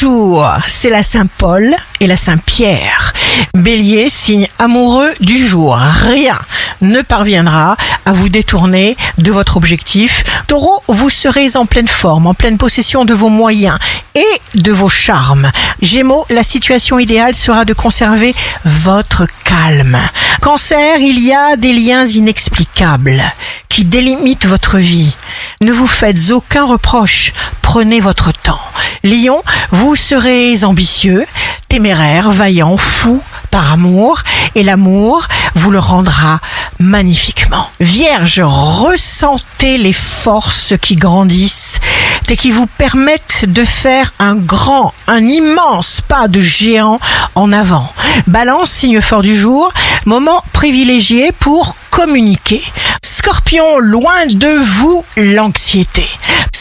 jour, 0.00 0.48
c'est 0.66 0.88
la 0.88 1.02
Saint-Paul 1.02 1.76
et 2.00 2.06
la 2.06 2.16
Saint-Pierre. 2.16 3.12
Bélier, 3.52 4.08
signe 4.08 4.48
amoureux 4.58 5.12
du 5.20 5.46
jour. 5.46 5.76
Rien 5.76 6.38
ne 6.80 7.02
parviendra 7.02 7.76
à 8.06 8.12
vous 8.12 8.30
détourner 8.30 8.96
de 9.18 9.30
votre 9.30 9.58
objectif. 9.58 10.24
Taureau, 10.46 10.82
vous 10.88 11.10
serez 11.10 11.54
en 11.54 11.66
pleine 11.66 11.86
forme, 11.86 12.26
en 12.26 12.32
pleine 12.32 12.56
possession 12.56 13.04
de 13.04 13.12
vos 13.12 13.28
moyens 13.28 13.76
et 14.14 14.58
de 14.58 14.72
vos 14.72 14.88
charmes. 14.88 15.50
Gémeaux, 15.82 16.24
la 16.30 16.44
situation 16.44 16.98
idéale 16.98 17.34
sera 17.34 17.66
de 17.66 17.74
conserver 17.74 18.34
votre 18.64 19.26
calme. 19.44 19.98
Cancer, 20.40 20.96
il 21.00 21.20
y 21.22 21.34
a 21.34 21.56
des 21.56 21.74
liens 21.74 22.06
inexplicables 22.06 23.20
qui 23.68 23.84
délimitent 23.84 24.46
votre 24.46 24.78
vie. 24.78 25.14
Ne 25.60 25.72
vous 25.72 25.86
faites 25.86 26.30
aucun 26.30 26.64
reproche, 26.64 27.34
prenez 27.60 28.00
votre 28.00 28.32
temps. 28.32 28.69
Lion, 29.02 29.42
vous 29.70 29.96
serez 29.96 30.62
ambitieux, 30.64 31.24
téméraire, 31.68 32.30
vaillant, 32.30 32.76
fou 32.76 33.22
par 33.50 33.72
amour, 33.72 34.20
et 34.54 34.62
l'amour 34.62 35.26
vous 35.54 35.70
le 35.70 35.78
rendra 35.78 36.40
magnifiquement. 36.78 37.66
Vierge, 37.80 38.40
ressentez 38.44 39.78
les 39.78 39.92
forces 39.92 40.74
qui 40.80 40.96
grandissent 40.96 41.80
et 42.28 42.36
qui 42.36 42.52
vous 42.52 42.66
permettent 42.66 43.46
de 43.46 43.64
faire 43.64 44.12
un 44.20 44.36
grand, 44.36 44.92
un 45.08 45.24
immense 45.24 46.00
pas 46.00 46.28
de 46.28 46.40
géant 46.40 47.00
en 47.34 47.52
avant. 47.52 47.92
Balance, 48.28 48.70
signe 48.70 49.00
fort 49.00 49.22
du 49.22 49.34
jour, 49.34 49.72
moment 50.04 50.44
privilégié 50.52 51.32
pour 51.32 51.76
communiquer. 51.90 52.62
Scorpion, 53.04 53.78
loin 53.78 54.26
de 54.26 54.46
vous 54.46 55.04
l'anxiété. 55.16 56.06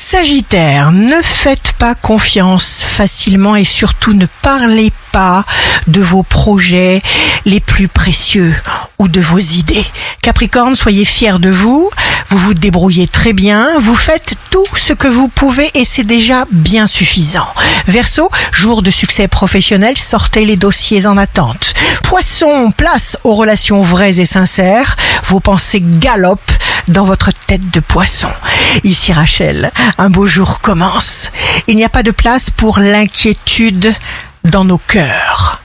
Sagittaire, 0.02 0.94
ne 0.94 1.22
faites 1.22 1.74
pas 1.74 1.94
confiance 1.94 2.82
facilement 2.82 3.58
et 3.58 3.66
surtout 3.66 4.14
ne 4.14 4.28
parlez 4.42 4.94
pas 5.12 5.44
de 5.88 6.00
vos 6.00 6.24
projets 6.24 7.02
les 7.44 7.60
plus 7.60 7.90
précieux 7.90 8.56
ou 8.98 9.10
de 9.10 9.20
vos 9.20 9.40
idées. 9.40 9.86
Capricorne, 10.22 10.74
soyez 10.74 11.04
fiers 11.04 11.40
de 11.40 11.50
vous, 11.50 11.90
vous 12.30 12.38
vous 12.38 12.54
débrouillez 12.54 13.10
très 13.10 13.34
bien, 13.34 13.78
vous 13.78 13.96
faites 13.96 14.36
tout 14.52 14.66
ce 14.78 14.94
que 14.94 15.10
vous 15.10 15.28
pouvez 15.28 15.70
et 15.74 15.84
c'est 15.84 16.06
déjà 16.06 16.46
bien 16.50 16.88
suffisant. 16.88 17.48
Verseau, 17.86 18.30
jour 18.54 18.82
de 18.82 18.92
succès 18.92 19.28
professionnel, 19.28 19.98
sortez 19.98 20.46
les 20.46 20.56
dossiers 20.56 21.08
en 21.08 21.18
attente. 21.18 21.74
Poisson, 22.06 22.72
place 22.72 23.18
aux 23.26 23.36
relations 23.36 23.82
vraies 23.82 24.20
et 24.20 24.26
sincères, 24.26 24.96
vos 25.26 25.42
pensées 25.42 25.84
galopent 25.84 26.59
dans 26.90 27.04
votre 27.04 27.32
tête 27.32 27.70
de 27.72 27.80
poisson. 27.80 28.30
Ici 28.84 29.14
Rachel, 29.14 29.72
un 29.98 30.10
beau 30.10 30.28
jour 30.28 30.60
commence. 30.62 31.32
Il 31.68 31.76
n'y 31.76 31.84
a 31.84 31.90
pas 31.90 32.04
de 32.04 32.12
place 32.12 32.50
pour 32.50 32.80
l'inquiétude 32.80 33.94
dans 34.44 34.66
nos 34.66 34.78
cœurs. 34.78 35.39